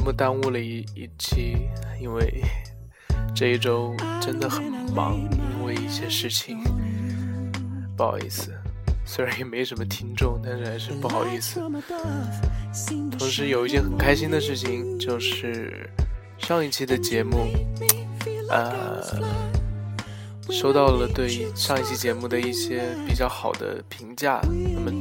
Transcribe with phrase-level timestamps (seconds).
[0.00, 1.56] 目耽误了一一期，
[2.00, 2.42] 因为
[3.34, 4.64] 这一周真的很
[4.94, 6.58] 忙，因为一些事情，
[7.96, 8.52] 不好意思。
[9.04, 11.60] 虽然也没什么听众，但是还是不好意思。
[13.18, 15.90] 同时有一件很开心的事情，就是
[16.38, 17.48] 上一期的节目，
[18.48, 19.02] 呃，
[20.48, 24.40] 收到了对上一期节目的一些比较好的评价。
[24.74, 24.92] 那么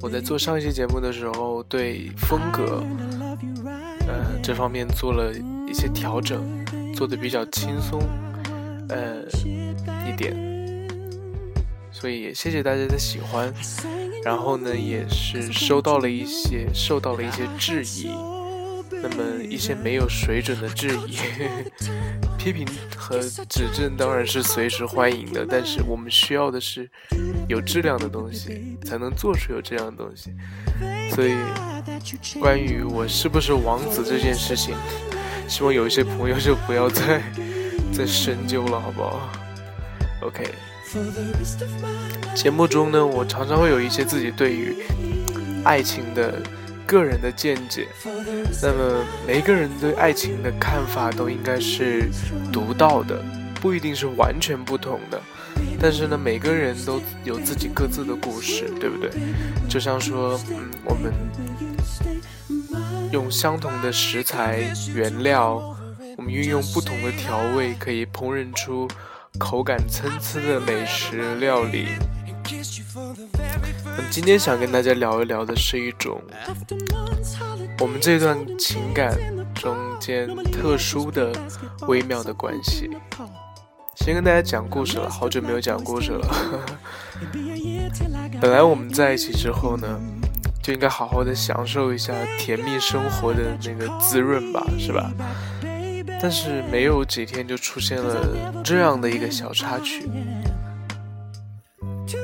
[0.00, 2.84] 我在做上一期节目的时候，对风格。
[4.44, 5.32] 这方面做了
[5.66, 6.44] 一些调整，
[6.94, 7.98] 做的比较轻松，
[8.90, 9.22] 呃，
[10.06, 10.36] 一点，
[11.90, 13.50] 所以也谢谢大家的喜欢。
[14.22, 18.10] 然后呢，也是收到了一些，受到了一些质疑。
[18.90, 21.16] 那么一些没有水准的质疑、
[22.36, 26.86] 批评和指正当然是随时欢迎的，但是我们需要的是
[27.48, 30.34] 有质量的东西，才能做出有质量的东西。
[31.14, 31.32] 所以。
[32.40, 34.74] 关于我是不是王子这件事情，
[35.48, 37.22] 希望有一些朋友就不要再
[37.92, 39.30] 再深究了，好不好
[40.22, 40.44] ？OK。
[42.34, 44.76] 节目中呢，我常常会有一些自己对于
[45.64, 46.40] 爱情的
[46.86, 47.88] 个人的见解。
[48.62, 52.08] 那么每一个人对爱情的看法都应该是
[52.52, 53.24] 独到的，
[53.60, 55.20] 不一定是完全不同的。
[55.80, 59.10] 但是呢，每个人都有自己各自的故事，对不对？
[59.68, 61.12] 就像说，嗯，我们。
[63.12, 65.76] 用相同的食材原料，
[66.16, 68.88] 我们运用不同的调味，可以烹饪出
[69.38, 71.86] 口感参差的美食料理。
[73.84, 76.20] 那么今天想跟大家聊一聊的是一种
[77.78, 79.16] 我们这段情感
[79.54, 81.32] 中间特殊的
[81.86, 82.90] 微妙的关系。
[83.96, 86.28] 先跟大家讲故事了，好久没有讲故事了。
[88.40, 90.00] 本来我们在一起之后呢。
[90.64, 95.12] 就应该好好的享受一下甜蜜生活的那个滋润吧，是吧？
[96.22, 98.26] 但是没有几天就出现了
[98.64, 100.08] 这样的一个小插曲。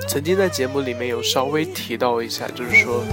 [0.08, 3.04] 曾经在节目里面有稍微提到一下，就是说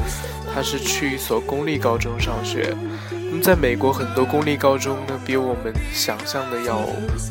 [0.56, 2.74] 他是去一所公立高中上学。
[3.12, 6.78] 那么在美国很多公立高中呢，比我们想象的要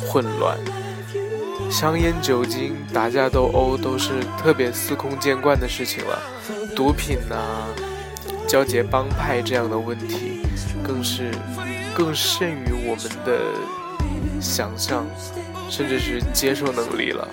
[0.06, 0.58] 混乱，
[1.70, 6.18] 香烟、酒精、打架斗殴都是特别司空见惯的事情了，
[6.74, 7.36] 毒品呐。
[8.48, 10.42] 交结帮派这样的问题，
[10.80, 11.32] 更是
[11.92, 15.04] 更甚于我们的想象，
[15.68, 17.26] 甚至是接受能力了。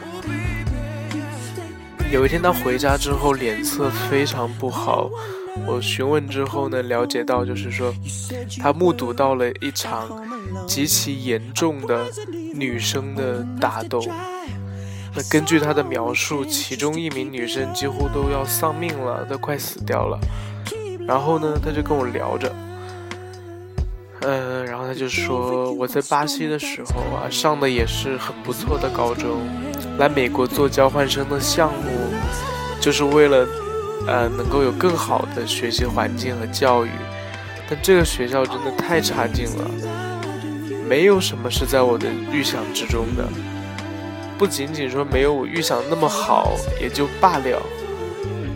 [2.12, 5.08] 有一天他回家之后脸色非常不好，
[5.66, 7.94] 我询问之后呢，了解到就是说
[8.60, 10.10] 他目睹到了一场
[10.68, 12.06] 极其严重的
[12.54, 14.02] 女生的打斗。
[15.16, 20.20] 那根据他的描述，其中一名女生几乎都要丧命了，都快死掉了。
[21.08, 22.52] 然后呢，他就跟我聊着，
[24.22, 29.42] 嗯，然后他就说我在巴西的时候啊，上的也是很不错的高中，
[30.00, 31.92] 来美国做交换生的项目，
[32.82, 33.46] 就是为了，
[34.08, 36.90] 呃，能够有更好的学习环境和教育，
[37.70, 39.70] 但这个学校真的太差劲了，
[40.88, 43.28] 没有什么是在我的预想之中的，
[44.38, 47.62] 不仅仅说没有我预想那么好，也就罢了。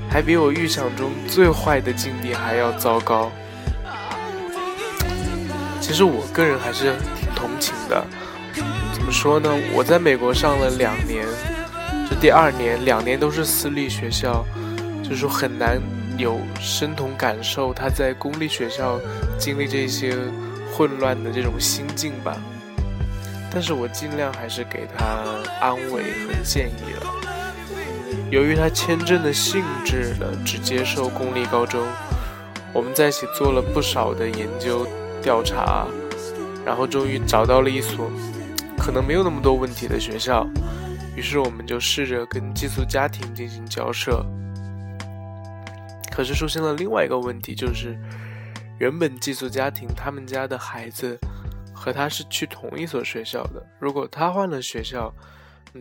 [0.09, 3.29] 还比我预想中最坏的境地还要糟糕。
[5.81, 8.05] 其实我个人还是挺同情的。
[8.93, 9.49] 怎么说呢？
[9.73, 11.25] 我在美国上了两年，
[12.09, 14.45] 这第二年两年都是私立学校，
[15.07, 15.81] 就是说很难
[16.17, 18.99] 有身同感受他在公立学校
[19.37, 20.15] 经历这些
[20.73, 22.37] 混乱的这种心境吧。
[23.49, 25.23] 但是我尽量还是给他
[25.61, 27.13] 安慰和建议了。
[28.29, 31.81] 由于他签证的性质呢，只接受公立高中，
[32.73, 34.85] 我们在一起做了不少的研究
[35.21, 35.87] 调查，
[36.65, 38.11] 然后终于找到了一所
[38.77, 40.45] 可能没有那么多问题的学校，
[41.15, 44.25] 于是我们就试着跟寄宿家庭进行交涉。
[46.17, 47.95] 可是出现了另外一个问题，就是
[48.79, 51.15] 原本寄宿家庭他们家的孩子
[51.75, 55.13] 和他是去同一所学校的，如果他换了学校。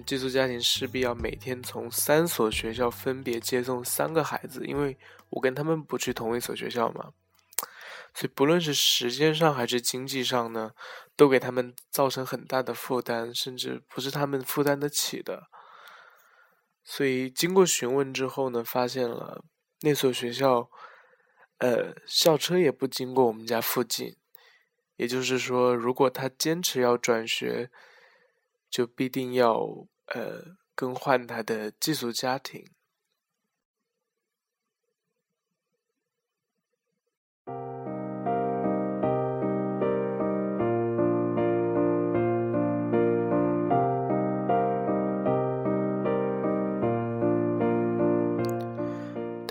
[0.04, 4.98] 寄宿家庭势必要每天从三所学校分别接送三个孩子，因为
[5.30, 7.12] 我跟他们不去同一所学校嘛，
[8.12, 10.72] 所以不论是时间上还是经济上呢，
[11.16, 15.44] 都给他们造成很大的负担，甚至不是他们负担得起的。
[16.84, 19.42] 所以经过询问之后呢，发现了
[19.80, 20.70] 那所学校，
[21.58, 24.16] 呃，校车也不经过我们家附近，
[24.96, 27.70] 也就是说，如果他坚持要转学。
[28.68, 32.66] 就必定要呃更换他的寄宿家庭。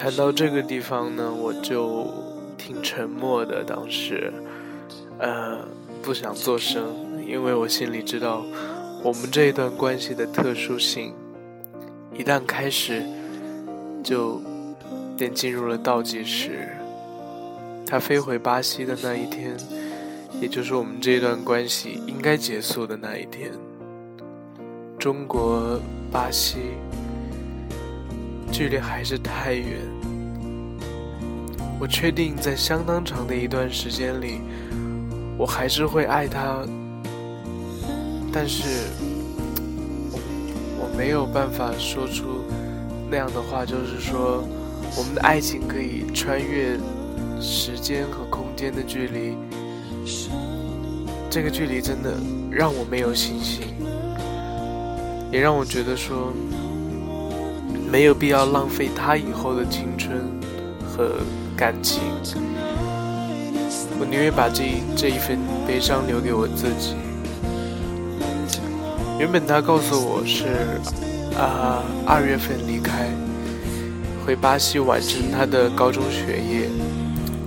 [0.06, 2.06] 谈到这个地方呢，我就
[2.60, 3.63] 挺沉默的。
[3.63, 4.31] 当时，
[5.18, 5.57] 呃，
[6.04, 6.84] 不想做声，
[7.28, 8.46] 因为我心里知道，
[9.02, 11.12] 我们这一段关系的特殊性，
[12.13, 13.02] 一旦开始，
[14.04, 14.40] 就
[15.18, 16.69] 便进入了倒计时。
[17.88, 19.58] 他飞回巴西的那一天，
[20.40, 23.51] 也就是我们这一段关系应该结束的那一天。
[25.00, 25.80] 中国，
[26.12, 26.58] 巴西。
[28.52, 29.80] 距离还是太远。
[31.78, 34.40] 我确定，在相当长的一段时间里，
[35.38, 36.66] 我还是会爱他，
[38.32, 38.88] 但是，
[40.80, 42.46] 我没有办法说出
[43.12, 44.42] 那样的话，就是说，
[44.98, 46.80] 我们的爱情可以穿越
[47.42, 49.36] 时间和空间的距离。
[51.30, 52.16] 这个距离真的
[52.50, 53.64] 让我没有信心，
[55.30, 56.32] 也让我觉得说。
[57.96, 60.22] 没有必要浪费他以后的青春
[60.86, 61.12] 和
[61.56, 62.02] 感情，
[63.98, 66.94] 我宁愿把这这一份悲伤留给我自己。
[69.18, 70.44] 原本他告诉我是
[71.40, 73.08] 啊二月份离开，
[74.26, 76.70] 回巴西完成他的高中学业，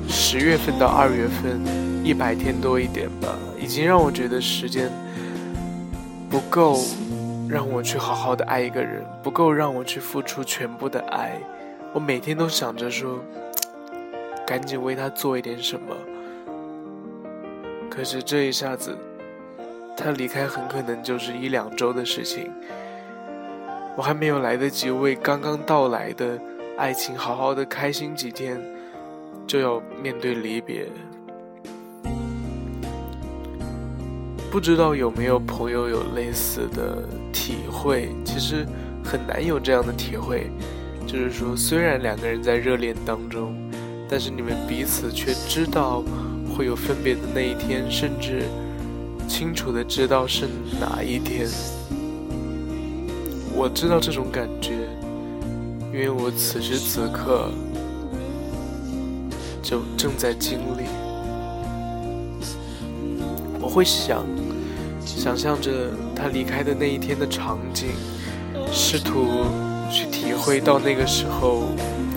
[0.09, 1.61] 十月份到二月份
[2.03, 4.91] 一百天多一点吧，已经让我觉得时间
[6.31, 6.81] 不够。
[7.49, 11.41] 让我去好好的爱一个人不够，让我去付出全部的爱。
[11.95, 13.19] 我每天都想着说，
[14.47, 15.97] 赶紧为他做一点什么。
[17.91, 18.97] 可是这一下子，
[19.97, 22.53] 他离开很可能就是一两周的事情。
[23.97, 26.39] 我还没有来得及为刚刚到来的
[26.77, 28.62] 爱情好好的开心几天，
[29.47, 30.87] 就要面对离别。
[34.50, 38.09] 不知道有没有朋友有类似的体会？
[38.25, 38.67] 其实
[39.05, 40.50] 很难有这样的体会，
[41.06, 43.55] 就是说，虽然两个人在热恋当中，
[44.09, 46.03] 但是你们彼此却知道
[46.56, 48.45] 会有分别的那一天，甚至
[49.29, 50.47] 清楚的知道是
[50.81, 51.47] 哪一天。
[53.55, 54.73] 我知道这种感觉，
[55.93, 57.50] 因为我此时此刻
[59.62, 61.07] 就正在经历。
[63.78, 64.26] 会想。
[65.06, 65.70] 想象着
[66.14, 67.90] 他离开的那一天的场景，
[68.72, 69.46] 试图
[69.88, 71.62] 去体会到那个时候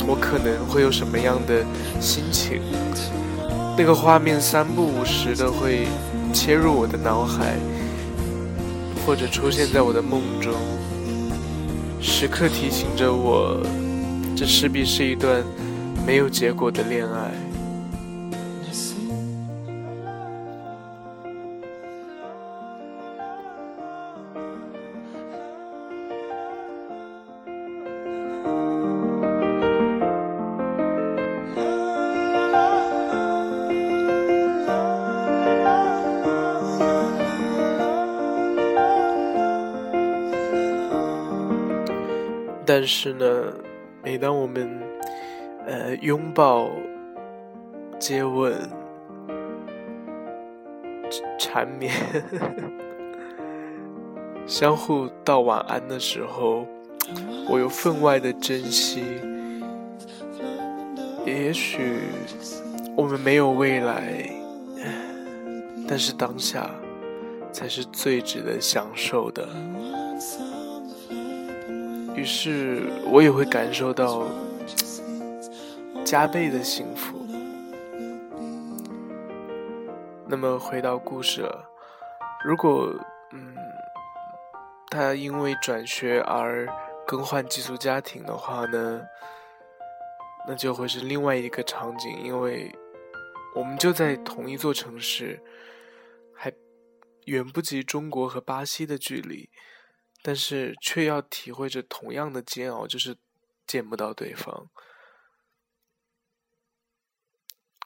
[0.08, 1.64] 我可能会有什么样的
[2.00, 2.60] 心情。
[3.78, 5.88] 那个画面三不五时的会
[6.34, 7.56] 切入我的脑海，
[9.06, 10.54] 或者出现在我的梦中，
[12.02, 13.62] 时刻提醒着我，
[14.36, 15.44] 这势必是一段
[16.08, 17.32] 没有结果的恋爱。
[42.74, 43.54] 但是呢，
[44.02, 44.82] 每当我们
[45.68, 46.70] 呃拥抱、
[48.00, 48.56] 接吻、
[51.38, 51.94] 缠绵、
[54.48, 56.66] 相互道晚安的时候，
[57.50, 59.04] 我又分外的珍惜。
[61.26, 62.00] 也许
[62.96, 64.32] 我们没有未来，
[65.90, 66.72] 但是当下
[67.52, 69.46] 才是最值得享受的。
[72.16, 74.28] 于是我也会感受到
[76.04, 77.26] 加倍的幸福。
[80.28, 81.70] 那么回到故事了，
[82.46, 82.94] 如果
[83.34, 83.56] 嗯，
[84.90, 86.68] 他因为转学而
[87.06, 89.02] 更换寄宿家庭的话呢，
[90.48, 92.74] 那就会是另外一个场景，因为
[93.56, 95.42] 我们就在同一座城市，
[96.34, 96.52] 还
[97.26, 99.50] 远不及中国和巴西的距离。
[100.24, 103.18] 但是却要体会着同样的煎熬，就是
[103.66, 104.70] 见不到对方。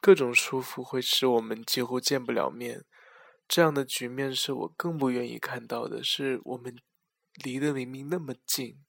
[0.02, 2.86] 各种束缚会使我们几乎见不了面，
[3.48, 6.04] 这样的局面是我更不愿意看到的。
[6.04, 6.78] 是我们
[7.36, 8.84] 离得明明那么近，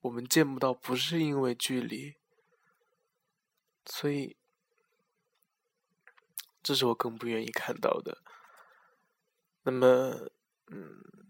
[0.00, 2.16] 我们见不到，不是因为距离，
[3.86, 4.36] 所以
[6.62, 8.18] 这是我更不愿意看到的。
[9.62, 10.28] 那么，
[10.66, 11.21] 嗯。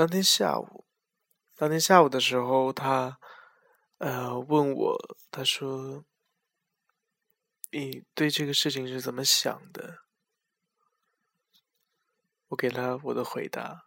[0.00, 0.86] 当天下午，
[1.58, 3.18] 当天下午的时候，他
[3.98, 4.96] 呃问我，
[5.30, 6.06] 他说
[7.70, 9.98] ：‘你对这个事情是怎么想的？’
[12.48, 13.84] 我给了我的回答。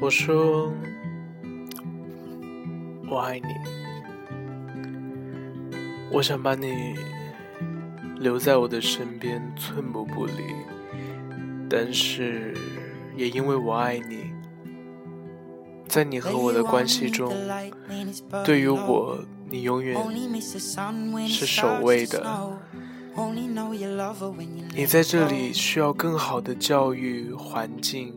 [0.00, 0.85] 我说。
[3.16, 3.48] 我爱你，
[6.12, 6.94] 我想把你
[8.16, 10.32] 留在我的身边，寸步不离。
[11.66, 12.54] 但是
[13.16, 14.32] 也因为我爱你，
[15.88, 17.32] 在你和我的关系中，
[18.44, 19.18] 对于我，
[19.48, 19.96] 你永远
[21.26, 22.22] 是首位的。
[24.74, 28.14] 你在这里需要更好的教育环境。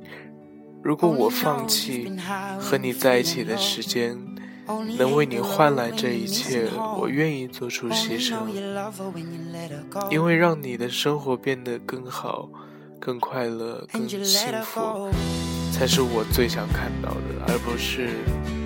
[0.83, 2.11] 如果我放弃
[2.59, 4.17] 和你在一起的时间，
[4.97, 8.35] 能为你换来这一切，我愿意做出牺牲，
[10.11, 12.49] 因为让你的生活变得更好、
[12.99, 15.09] 更快乐、更幸福，
[15.71, 18.09] 才是我最想看到的，而不是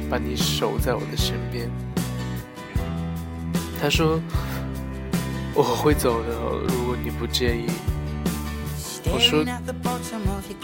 [0.09, 1.69] 把你守在我的身边。
[3.79, 4.19] 他说
[5.55, 6.29] ：“我会走的，
[6.67, 7.67] 如果你不介意。”
[9.13, 9.45] 我说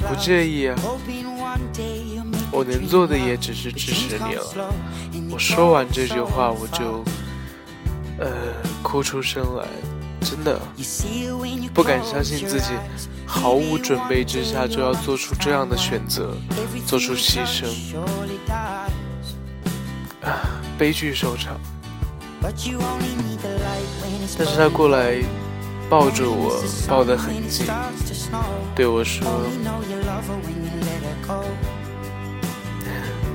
[0.07, 0.75] 不介意啊，
[2.51, 4.73] 我能做的也只是支持你了。
[5.29, 7.03] 我说完这句话，我就
[8.17, 8.31] 呃
[8.81, 9.67] 哭出声来，
[10.21, 10.59] 真的
[11.73, 12.71] 不敢相信自己
[13.25, 16.35] 毫无准备之下就要做出这样的选择，
[16.87, 17.67] 做出牺牲，
[20.23, 21.55] 啊，悲剧收场。
[24.37, 25.21] 但是他过来。
[25.89, 27.65] 抱着我，抱得很紧，
[28.75, 29.25] 对我说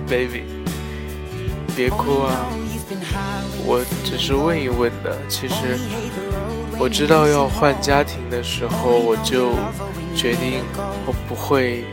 [0.08, 0.44] ：“Baby，
[1.75, 2.46] 别哭啊，
[3.66, 5.18] 我只是问一问的。
[5.28, 5.76] 其实
[6.78, 9.54] 我知道要换家庭的时候，我就
[10.14, 10.62] 决定
[11.06, 11.84] 我不会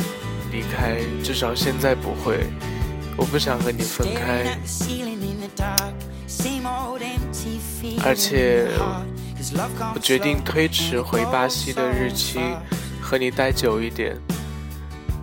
[0.52, 2.46] 离开，至少现在不会。
[3.18, 4.46] 我不想和你分开，
[8.06, 8.68] 而且。”
[9.96, 12.40] 我决定推迟回巴西的日期，
[13.02, 14.16] 和你待久一点。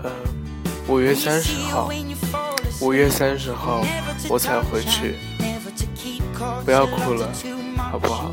[0.03, 0.11] 呃，
[0.89, 1.89] 五月三十号，
[2.81, 3.85] 五月三十号
[4.29, 5.15] 我才回去。
[6.65, 7.29] 不要哭了，
[7.77, 8.33] 好不好？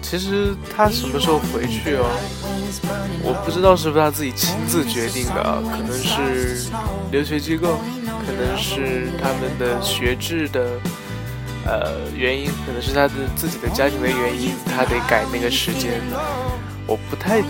[0.00, 2.08] 其实他什么时候回去哦？
[3.22, 6.70] 我不知道是不是他自己亲自决定的，可能是
[7.10, 7.78] 留学机构，
[8.24, 10.80] 可能是他们的学制的。
[11.68, 16.00] 呃，原因可能是他的自己的家庭的原因，他得改那个时间。
[16.86, 17.42] 我不太，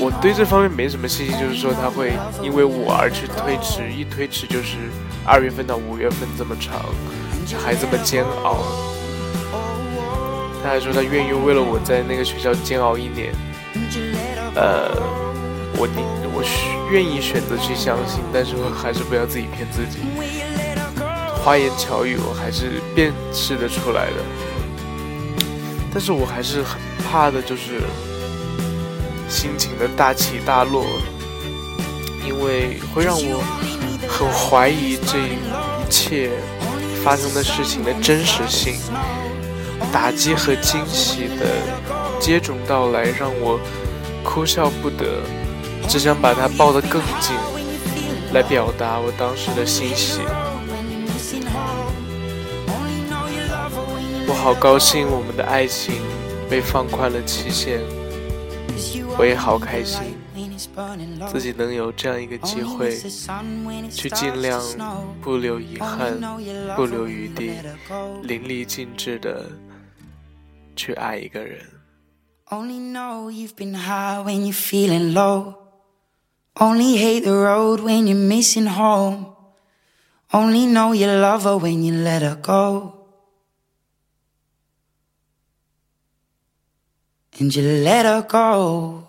[0.00, 4.78] 我对这方面没什么信心，就是说他会因为我而去推迟，一推迟就是
[5.26, 6.80] 二月份到五月份这么长，
[7.62, 8.56] 还这么煎熬。
[10.64, 13.34] 他还说他愿意为了我在那个学校煎熬一年。
[14.54, 14.88] 呃，
[15.76, 15.86] 我
[16.32, 16.42] 我
[16.90, 19.98] 愿意选择去相信，但是我还是不要自己骗自己。
[21.44, 24.16] 花言巧语，我还是辨识得出来的，
[25.92, 26.78] 但是我还是很
[27.10, 27.80] 怕的，就是
[29.28, 30.84] 心情的大起大落，
[32.26, 33.42] 因为会让我
[34.06, 36.30] 很怀疑这一切
[37.02, 38.74] 发生的事情的真实性，
[39.92, 41.46] 打击和惊喜的
[42.20, 43.58] 接踵到来，让我
[44.22, 45.22] 哭笑不得，
[45.88, 47.34] 只想把它抱得更紧，
[48.34, 50.20] 来表达我当时的欣喜。
[54.28, 56.02] 我好高兴，我们的爱情
[56.50, 57.80] 被放宽了期限。
[59.16, 60.02] 我也好开心，
[61.32, 62.94] 自己能有这样一个机会，
[63.90, 64.62] 去尽量
[65.22, 66.20] 不留遗憾、
[66.76, 67.52] 不留余地、
[68.22, 69.46] 淋漓尽致的
[70.76, 71.64] 去爱一个人。
[87.38, 89.07] And you let her go.